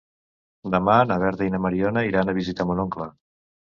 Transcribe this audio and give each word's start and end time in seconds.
Demà 0.75 0.95
na 1.11 1.19
Berta 1.25 1.51
i 1.51 1.55
na 1.59 1.61
Mariona 1.69 2.07
iran 2.11 2.31
a 2.31 2.39
visitar 2.43 2.71
mon 2.71 2.87
oncle. 2.89 3.15